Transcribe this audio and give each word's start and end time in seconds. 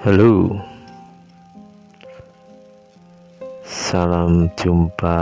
Halo. 0.00 0.56
Salam 3.60 4.48
jumpa 4.56 5.20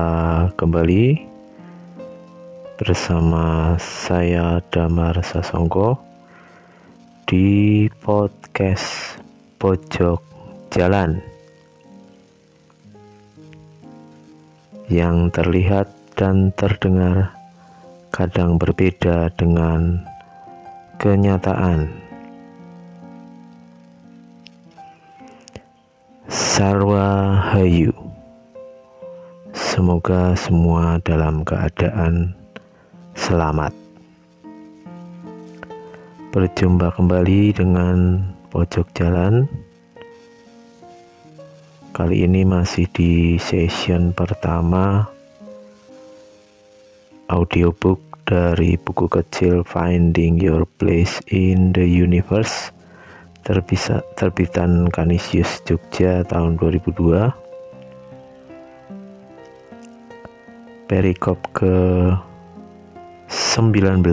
kembali 0.54 1.18
Bersama 2.78 3.74
saya 3.82 4.62
Damar 4.70 5.18
Sasongko 5.18 5.98
Di 7.26 7.90
podcast 7.90 9.18
Pojok 9.58 10.22
Jalan. 10.70 11.26
Yang 14.86 15.42
terlihat 15.42 15.90
dan 16.14 16.54
terdengar 16.54 17.34
Kadang 18.14 18.62
berbeda 18.62 19.34
dengan 19.34 20.06
kenyataan 21.02 22.07
Sarwa 26.58 27.38
Hayu 27.54 27.94
Semoga 29.54 30.34
semua 30.34 30.98
dalam 31.06 31.46
keadaan 31.46 32.34
selamat. 33.14 33.70
Berjumpa 36.34 36.98
kembali 36.98 37.54
dengan 37.54 38.26
Pojok 38.50 38.90
Jalan. 38.90 39.46
Kali 41.94 42.26
ini 42.26 42.42
masih 42.42 42.90
di 42.90 43.38
session 43.38 44.10
pertama 44.10 45.06
Audiobook 47.30 48.02
dari 48.26 48.74
buku 48.74 49.06
kecil 49.06 49.62
Finding 49.62 50.42
Your 50.42 50.66
Place 50.66 51.22
in 51.30 51.70
the 51.70 51.86
Universe 51.86 52.74
terbisa, 53.48 54.04
terbitan 54.12 54.92
Kanisius 54.92 55.64
Jogja 55.64 56.20
tahun 56.28 56.60
2002 56.60 57.32
perikop 60.84 61.40
ke 61.56 61.72
19 63.24 64.04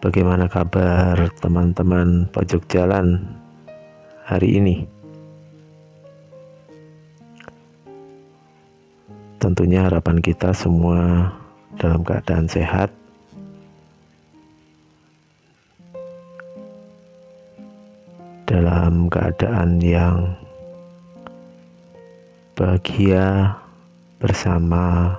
Bagaimana 0.00 0.48
kabar 0.48 1.28
teman-teman 1.38 2.32
pojok 2.32 2.64
jalan 2.72 3.22
hari 4.26 4.58
ini? 4.58 4.88
Tentunya 9.38 9.86
harapan 9.86 10.18
kita 10.18 10.50
semua 10.56 11.30
dalam 11.78 12.02
keadaan 12.02 12.50
sehat 12.50 13.01
dalam 18.52 19.08
keadaan 19.08 19.80
yang 19.80 20.36
bahagia 22.52 23.56
bersama 24.20 25.16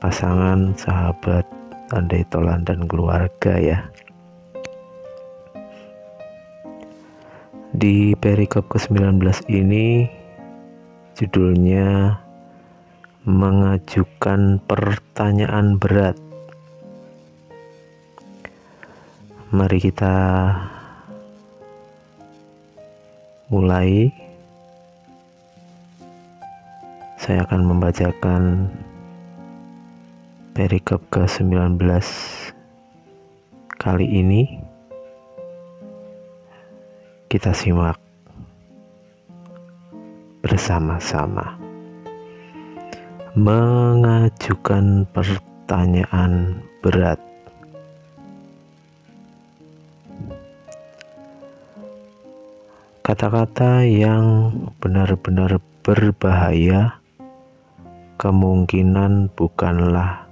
pasangan, 0.00 0.72
sahabat, 0.80 1.44
andai 1.92 2.24
tolan 2.32 2.64
dan 2.64 2.88
keluarga 2.88 3.52
ya. 3.60 3.84
Di 7.76 8.16
perikop 8.16 8.72
ke-19 8.72 9.20
ini 9.52 10.08
judulnya 11.20 12.16
mengajukan 13.28 14.56
pertanyaan 14.64 15.76
berat. 15.76 16.16
Mari 19.52 19.78
kita 19.84 20.16
mulai 23.50 24.06
saya 27.18 27.42
akan 27.42 27.60
membacakan 27.66 28.70
perikop 30.54 31.02
ke-19 31.10 31.82
kali 33.74 34.06
ini. 34.06 34.42
Kita 37.26 37.50
simak 37.50 37.98
bersama-sama. 40.46 41.58
Mengajukan 43.34 45.06
pertanyaan 45.10 46.62
berat 46.82 47.29
Kata-kata 53.20 53.84
yang 53.84 54.48
benar-benar 54.80 55.60
berbahaya. 55.84 57.04
Kemungkinan 58.16 59.28
bukanlah 59.36 60.24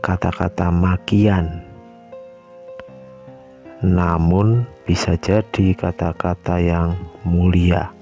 kata-kata 0.00 0.72
makian, 0.72 1.60
namun 3.84 4.64
bisa 4.88 5.12
jadi 5.20 5.76
kata-kata 5.76 6.56
yang 6.56 6.96
mulia, 7.28 7.92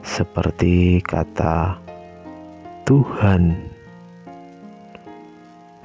seperti 0.00 1.04
kata 1.04 1.76
Tuhan, 2.88 3.52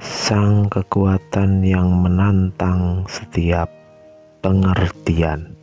Sang 0.00 0.72
Kekuatan 0.72 1.60
yang 1.68 2.00
menantang 2.00 3.04
setiap 3.12 3.68
pengertian. 4.40 5.59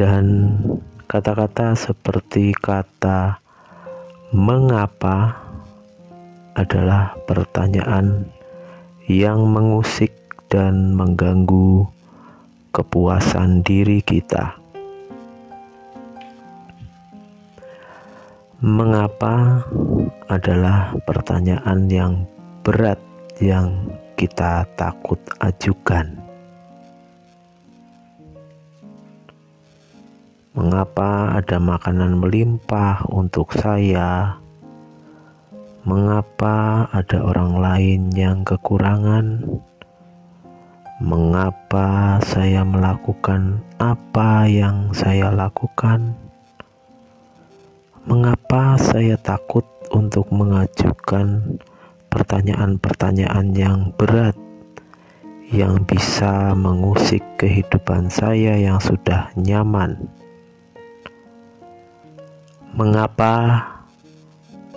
Dan 0.00 0.56
kata-kata 1.04 1.76
seperti 1.76 2.56
kata 2.56 3.36
mengapa 4.32 5.36
adalah 6.56 7.12
pertanyaan 7.28 8.24
yang 9.04 9.44
mengusik 9.44 10.16
dan 10.48 10.96
mengganggu 10.96 11.84
kepuasan 12.72 13.60
diri 13.60 14.00
kita. 14.00 14.56
Mengapa 18.64 19.68
adalah 20.32 20.96
pertanyaan 21.04 21.92
yang 21.92 22.24
berat 22.64 23.00
yang 23.36 23.92
kita 24.16 24.64
takut 24.80 25.20
ajukan. 25.44 26.29
Mengapa 30.50 31.38
ada 31.38 31.62
makanan 31.62 32.18
melimpah 32.18 33.06
untuk 33.06 33.54
saya? 33.54 34.34
Mengapa 35.86 36.90
ada 36.90 37.22
orang 37.22 37.62
lain 37.62 38.10
yang 38.18 38.42
kekurangan? 38.42 39.46
Mengapa 40.98 42.18
saya 42.26 42.66
melakukan 42.66 43.62
apa 43.78 44.50
yang 44.50 44.90
saya 44.90 45.30
lakukan? 45.30 46.18
Mengapa 48.10 48.74
saya 48.74 49.14
takut 49.22 49.62
untuk 49.94 50.34
mengajukan 50.34 51.62
pertanyaan-pertanyaan 52.10 53.54
yang 53.54 53.94
berat 53.94 54.34
yang 55.54 55.78
bisa 55.86 56.58
mengusik 56.58 57.22
kehidupan 57.38 58.10
saya 58.10 58.58
yang 58.58 58.82
sudah 58.82 59.30
nyaman? 59.38 60.19
Mengapa 62.70 63.66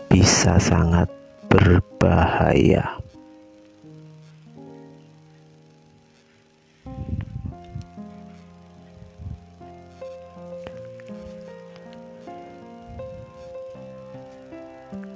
bisa 0.10 0.58
sangat 0.58 1.10
berbahaya. 1.50 2.98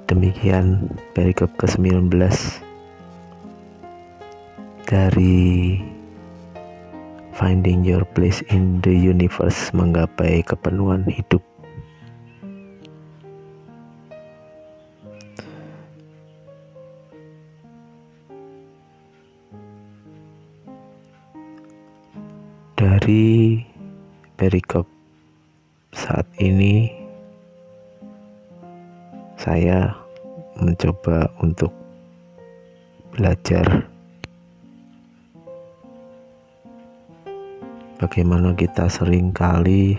Demikian 0.08 0.88
perikop 1.12 1.52
ke-19 1.60 2.10
dari 4.88 5.76
Finding 7.36 7.84
Your 7.84 8.08
Place 8.16 8.42
in 8.50 8.80
the 8.82 8.90
Universe 8.90 9.70
menggapai 9.76 10.42
kepenuhan 10.42 11.06
hidup 11.06 11.44
Dari 23.08 23.56
perikop 24.36 24.84
saat 25.96 26.28
ini 26.44 26.92
saya 29.32 29.96
mencoba 30.60 31.32
untuk 31.40 31.72
belajar 33.16 33.88
bagaimana 37.96 38.52
kita 38.52 38.92
sering 38.92 39.32
kali 39.32 39.96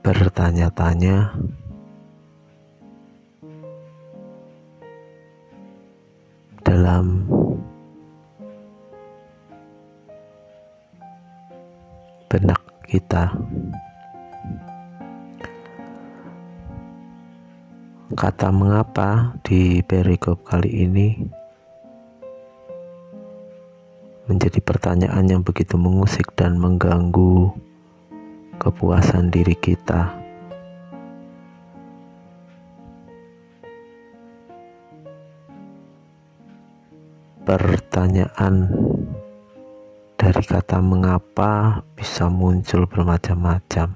bertanya-tanya 0.00 1.36
dalam 6.74 7.22
benak 12.26 12.58
kita. 12.90 13.30
Kata 18.14 18.50
mengapa 18.50 19.38
di 19.46 19.86
perikop 19.86 20.42
kali 20.42 20.82
ini 20.82 21.08
menjadi 24.26 24.58
pertanyaan 24.58 25.30
yang 25.30 25.42
begitu 25.46 25.78
mengusik 25.78 26.34
dan 26.34 26.58
mengganggu 26.58 27.54
kepuasan 28.58 29.30
diri 29.30 29.54
kita. 29.54 30.23
Pertanyaan 37.44 38.72
dari 40.16 40.42
kata 40.42 40.80
mengapa 40.80 41.84
bisa 41.92 42.32
muncul 42.32 42.88
bermacam-macam. 42.88 43.92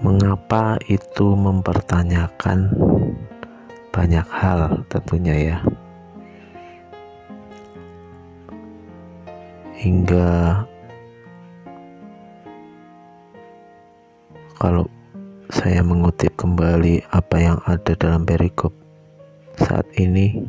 Mengapa 0.00 0.80
itu 0.88 1.36
mempertanyakan 1.36 2.72
banyak 3.92 4.26
hal 4.28 4.84
tentunya 4.92 5.36
ya. 5.36 5.58
hingga 9.76 10.64
kalau 14.56 14.88
saya 15.50 15.82
mengutip 15.82 16.34
kembali 16.34 17.06
apa 17.14 17.36
yang 17.38 17.58
ada 17.66 17.94
dalam 17.94 18.26
perikop 18.26 18.74
saat 19.54 19.86
ini 19.94 20.42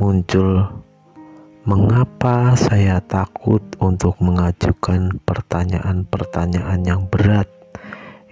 muncul 0.00 0.64
mengapa 1.66 2.54
saya 2.54 3.02
takut 3.04 3.60
untuk 3.82 4.16
mengajukan 4.22 5.18
pertanyaan-pertanyaan 5.26 6.80
yang 6.86 7.02
berat 7.10 7.50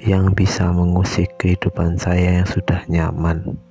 yang 0.05 0.37
bisa 0.37 0.69
mengusik 0.69 1.33
kehidupan 1.41 1.97
saya 1.97 2.45
yang 2.45 2.49
sudah 2.49 2.85
nyaman. 2.87 3.64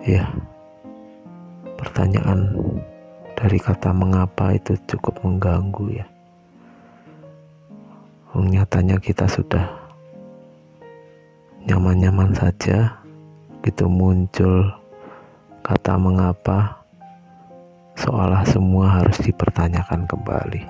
Ya, 0.00 0.32
pertanyaan 1.76 2.56
dari 3.36 3.60
kata 3.60 3.92
mengapa 3.92 4.56
itu 4.56 4.72
cukup 4.88 5.20
mengganggu 5.20 6.00
ya. 6.00 6.06
Nyatanya 8.32 8.96
kita 8.96 9.28
sudah 9.28 9.68
nyaman-nyaman 11.68 12.32
saja, 12.32 12.96
gitu 13.60 13.92
muncul 13.92 14.72
kata 15.60 16.00
mengapa, 16.00 16.80
seolah 17.92 18.40
semua 18.48 19.04
harus 19.04 19.20
dipertanyakan 19.20 20.08
kembali. 20.08 20.62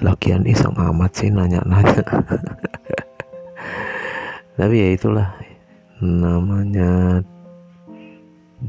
Lagian 0.00 0.48
iseng 0.48 0.72
amat 0.72 1.12
sih 1.12 1.28
nanya-nanya. 1.28 2.00
tapi 4.54 4.86
ya 4.86 4.88
itulah 4.94 5.34
namanya 5.98 7.18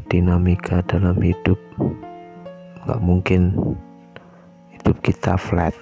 dinamika 0.09 0.81
dalam 0.81 1.13
hidup. 1.21 1.61
Nggak 2.81 3.01
mungkin 3.05 3.53
hidup 4.73 4.97
kita 5.05 5.37
flat 5.37 5.77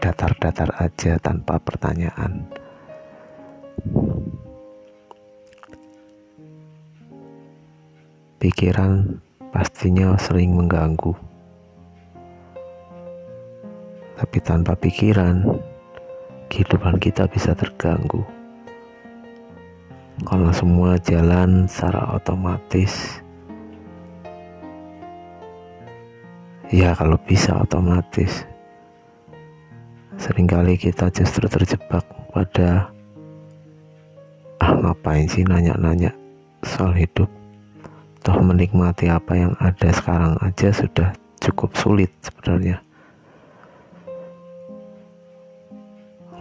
datar-datar 0.00 0.72
aja 0.80 1.20
tanpa 1.20 1.60
pertanyaan. 1.60 2.48
Pikiran 8.40 9.20
pastinya 9.52 10.16
sering 10.16 10.56
mengganggu. 10.56 11.12
Tapi 14.16 14.38
tanpa 14.40 14.72
pikiran 14.72 15.44
kehidupan 16.48 16.96
kita 16.96 17.28
bisa 17.28 17.52
terganggu 17.52 18.39
kalau 20.24 20.52
semua 20.52 21.00
jalan 21.00 21.64
secara 21.64 22.16
otomatis 22.16 23.20
ya 26.70 26.94
kalau 26.94 27.18
bisa 27.26 27.58
otomatis. 27.58 28.46
Seringkali 30.20 30.78
kita 30.78 31.10
justru 31.10 31.48
terjebak 31.50 32.04
pada 32.30 32.92
ah 34.60 34.72
ngapain 34.78 35.26
sih 35.26 35.42
nanya-nanya 35.42 36.14
soal 36.62 36.94
hidup? 36.94 37.26
Toh 38.20 38.36
menikmati 38.44 39.08
apa 39.08 39.32
yang 39.32 39.52
ada 39.58 39.88
sekarang 39.90 40.36
aja 40.44 40.68
sudah 40.70 41.08
cukup 41.40 41.72
sulit 41.72 42.12
sebenarnya. 42.20 42.78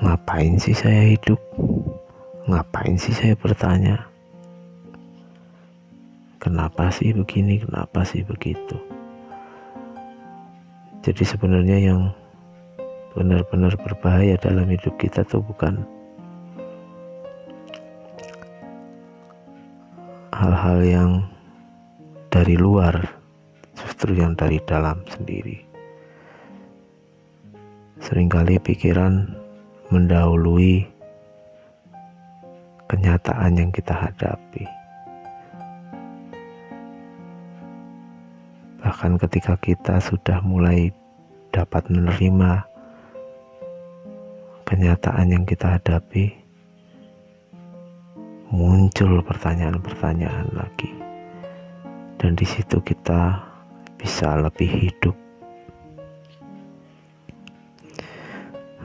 Ngapain 0.04 0.60
sih 0.60 0.76
saya 0.76 1.16
hidup 1.16 1.40
ngapain 2.48 2.96
sih 2.96 3.12
saya 3.12 3.36
bertanya? 3.36 4.06
Kenapa 6.40 6.88
sih 6.94 7.12
begini? 7.12 7.60
Kenapa 7.60 8.08
sih 8.08 8.24
begitu? 8.24 8.80
Jadi 11.04 11.24
sebenarnya 11.28 11.78
yang 11.92 12.02
benar-benar 13.18 13.76
berbahaya 13.82 14.40
dalam 14.40 14.70
hidup 14.72 14.96
kita 14.96 15.28
tuh 15.28 15.44
bukan 15.44 15.84
hal-hal 20.32 20.80
yang 20.86 21.12
dari 22.32 22.56
luar 22.56 22.96
justru 23.76 24.16
yang 24.16 24.38
dari 24.40 24.62
dalam 24.64 25.04
sendiri. 25.12 25.60
Seringkali 28.00 28.64
pikiran 28.64 29.28
mendahului 29.92 30.99
kenyataan 32.90 33.54
yang 33.54 33.70
kita 33.70 33.94
hadapi. 33.94 34.66
Bahkan 38.82 39.22
ketika 39.22 39.54
kita 39.62 40.02
sudah 40.02 40.42
mulai 40.42 40.90
dapat 41.54 41.86
menerima 41.94 42.66
kenyataan 44.66 45.30
yang 45.30 45.46
kita 45.46 45.78
hadapi, 45.78 46.34
muncul 48.50 49.22
pertanyaan-pertanyaan 49.22 50.50
lagi. 50.58 50.90
Dan 52.18 52.34
di 52.34 52.44
situ 52.44 52.82
kita 52.82 53.38
bisa 54.02 54.34
lebih 54.42 54.68
hidup. 54.68 55.16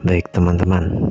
Baik, 0.05 0.29
teman-teman 0.37 1.09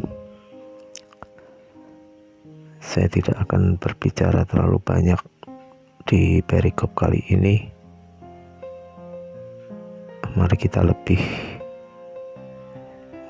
saya 2.94 3.10
tidak 3.10 3.50
akan 3.50 3.82
berbicara 3.82 4.46
terlalu 4.46 4.78
banyak 4.78 5.18
di 6.06 6.46
perikop 6.46 6.94
kali 6.94 7.26
ini. 7.26 7.66
Mari 10.38 10.54
kita 10.54 10.86
lebih 10.86 11.18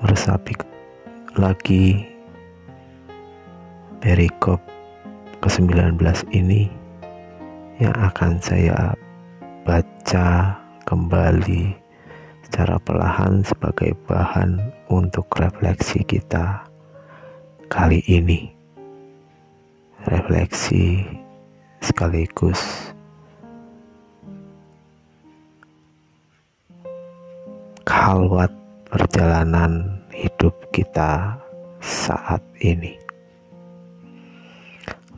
meresapi 0.04 0.52
lagi 1.40 2.04
perikop 4.04 4.60
ke-19 5.40 5.96
ini 6.36 6.68
yang 7.80 7.96
akan 7.96 8.36
saya 8.44 8.92
baca 9.64 10.60
kembali 10.84 11.72
secara 12.44 12.76
perlahan 12.84 13.40
sebagai 13.40 13.96
bahan 14.04 14.60
untuk 14.92 15.24
refleksi 15.40 16.04
kita 16.04 16.68
kali 17.72 18.04
ini 18.04 18.63
refleksi 20.04 21.00
sekaligus 21.80 22.92
kalwat 27.88 28.52
perjalanan 28.88 30.00
hidup 30.12 30.52
kita 30.72 31.40
saat 31.80 32.40
ini. 32.60 32.96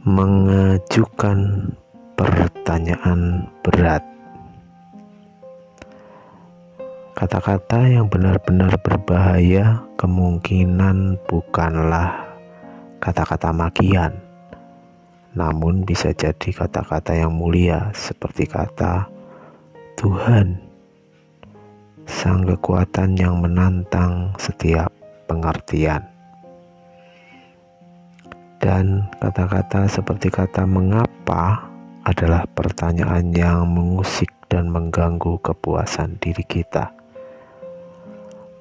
Mengajukan 0.07 1.71
pertanyaan 2.15 3.51
berat. 3.67 4.07
Kata-kata 7.17 7.91
yang 7.91 8.07
benar-benar 8.07 8.79
berbahaya 8.87 9.83
kemungkinan 9.99 11.19
bukanlah 11.27 12.23
kata-kata 13.03 13.51
makian 13.51 14.26
namun 15.37 15.85
bisa 15.85 16.17
jadi 16.17 16.49
kata-kata 16.49 17.13
yang 17.13 17.37
mulia 17.37 17.93
seperti 17.93 18.49
kata 18.49 19.05
Tuhan, 20.01 20.57
sang 22.09 22.49
kekuatan 22.49 23.21
yang 23.21 23.45
menantang 23.45 24.33
setiap 24.41 24.89
pengertian. 25.29 26.01
Dan 28.57 29.13
kata-kata 29.21 29.85
seperti 29.85 30.33
kata 30.33 30.65
mengapa 30.65 31.69
adalah 32.09 32.49
pertanyaan 32.57 33.29
yang 33.37 33.69
mengusik 33.69 34.33
dan 34.49 34.73
mengganggu 34.73 35.37
kepuasan 35.45 36.17
diri 36.17 36.49
kita. 36.49 36.97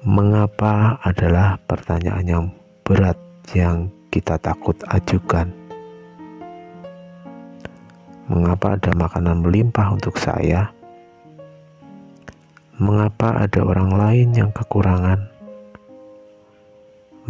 Mengapa 0.04 1.00
adalah 1.00 1.56
pertanyaan 1.64 2.26
yang 2.28 2.46
berat 2.84 3.16
yang 3.56 3.88
kita 4.12 4.36
takut 4.38 4.76
ajukan? 4.92 5.65
Mengapa 8.26 8.74
ada 8.74 8.90
makanan 8.90 9.46
melimpah 9.46 9.94
untuk 9.94 10.18
saya? 10.18 10.74
Mengapa 12.74 13.38
ada 13.38 13.62
orang 13.62 13.94
lain 13.94 14.28
yang 14.34 14.50
kekurangan? 14.50 15.30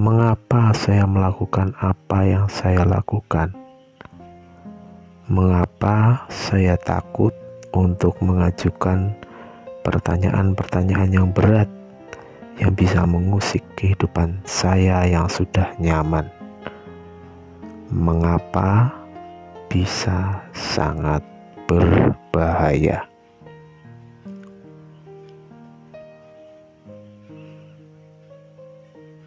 Mengapa 0.01 0.73
saya 0.73 1.05
melakukan 1.05 1.77
apa 1.85 2.25
yang 2.25 2.49
saya 2.49 2.89
lakukan? 2.89 3.53
Mengapa 5.29 6.25
saya 6.33 6.81
takut 6.81 7.37
untuk 7.77 8.17
mengajukan 8.25 9.13
pertanyaan-pertanyaan 9.85 11.13
yang 11.13 11.29
berat 11.29 11.69
yang 12.57 12.73
bisa 12.73 13.05
mengusik 13.05 13.61
kehidupan 13.77 14.41
saya 14.49 15.05
yang 15.05 15.29
sudah 15.29 15.77
nyaman? 15.77 16.25
Mengapa 17.93 18.97
bisa 19.77 20.41
sangat 20.57 21.21
berbahaya? 21.69 23.05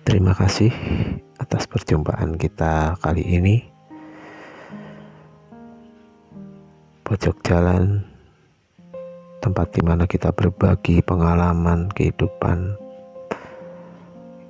Terima 0.02 0.34
kasih 0.34 0.74
atas 1.38 1.70
perjumpaan 1.70 2.34
kita 2.34 2.98
kali 2.98 3.22
ini. 3.30 3.62
Pojok 7.06 7.46
jalan 7.46 8.02
tempat 9.46 9.70
di 9.78 9.86
mana 9.86 10.10
kita 10.10 10.34
berbagi 10.34 11.06
pengalaman 11.06 11.94
kehidupan, 11.94 12.74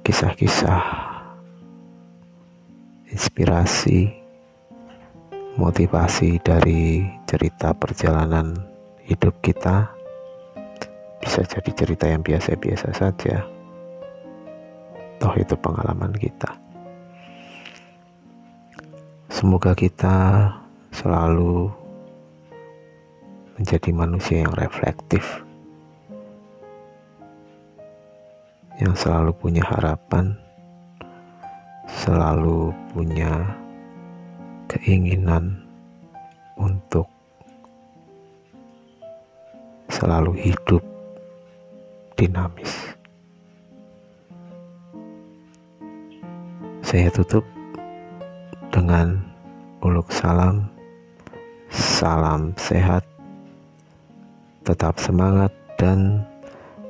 kisah-kisah, 0.08 0.80
inspirasi, 3.12 4.19
motivasi 5.60 6.40
dari 6.40 7.04
cerita 7.28 7.76
perjalanan 7.76 8.56
hidup 9.04 9.36
kita. 9.44 9.92
Bisa 11.20 11.44
jadi 11.44 11.72
cerita 11.76 12.08
yang 12.08 12.24
biasa-biasa 12.24 12.96
saja 12.96 13.60
toh 15.20 15.36
itu 15.36 15.52
pengalaman 15.60 16.16
kita 16.16 16.48
semoga 19.28 19.76
kita 19.76 20.48
selalu 20.96 21.68
menjadi 23.60 23.92
manusia 23.92 24.48
yang 24.48 24.56
reflektif 24.56 25.44
yang 28.80 28.96
selalu 28.96 29.36
punya 29.36 29.60
harapan 29.68 30.40
selalu 31.92 32.72
punya 32.96 33.59
keinginan 34.70 35.66
untuk 36.54 37.10
selalu 39.90 40.38
hidup 40.38 40.86
dinamis. 42.14 42.94
Saya 46.86 47.10
tutup 47.10 47.42
dengan 48.70 49.18
uluk 49.82 50.14
salam, 50.14 50.70
salam 51.74 52.54
sehat, 52.54 53.02
tetap 54.66 55.02
semangat, 55.02 55.50
dan 55.82 56.22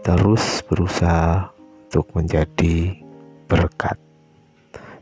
terus 0.04 0.64
berusaha 0.68 1.48
untuk 1.88 2.08
menjadi 2.16 2.96
berkat. 3.48 3.96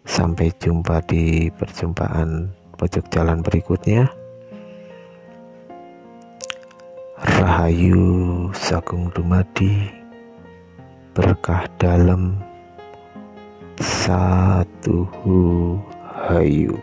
Sampai 0.08 0.50
jumpa 0.56 1.04
di 1.04 1.52
perjumpaan 1.52 2.48
pojok 2.78 3.10
jalan 3.10 3.42
berikutnya. 3.42 4.14
Rahayu 7.18 8.54
Sagung 8.54 9.10
Dumadi 9.10 9.90
berkah 11.18 11.66
dalam 11.82 12.38
satu 13.82 15.10
hayu 16.30 16.78